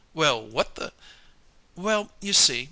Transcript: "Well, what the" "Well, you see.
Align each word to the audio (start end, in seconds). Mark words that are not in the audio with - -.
"Well, 0.15 0.41
what 0.41 0.73
the" 0.73 0.93
"Well, 1.75 2.09
you 2.21 2.33
see. 2.33 2.59